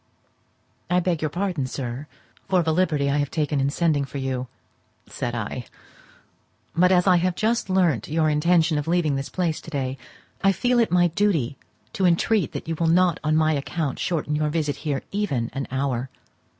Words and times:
"I 0.89 0.99
beg 0.99 1.21
your 1.21 1.29
pardon, 1.29 1.67
sir, 1.67 2.07
for 2.49 2.63
the 2.63 2.73
liberty 2.73 3.07
I 3.11 3.17
have 3.19 3.29
taken 3.29 3.61
in 3.61 3.69
sending 3.69 4.03
for 4.03 4.17
you," 4.17 4.47
said 5.07 5.35
I; 5.35 5.65
"but 6.75 6.91
as 6.91 7.05
I 7.05 7.17
have 7.17 7.35
just 7.35 7.69
learnt 7.69 8.07
your 8.07 8.27
intention 8.27 8.79
of 8.79 8.87
leaving 8.87 9.15
this 9.15 9.29
place 9.29 9.61
to 9.61 9.69
day, 9.69 9.99
I 10.43 10.53
feel 10.53 10.79
it 10.79 10.91
my 10.91 11.09
duty 11.09 11.55
to 11.93 12.07
entreat 12.07 12.51
that 12.53 12.67
you 12.67 12.73
will 12.73 12.87
not 12.87 13.19
on 13.23 13.35
my 13.35 13.53
account 13.53 13.99
shorten 13.99 14.35
your 14.35 14.49
visit 14.49 14.77
here 14.77 15.03
even 15.11 15.51
an 15.53 15.67
hour. 15.69 16.09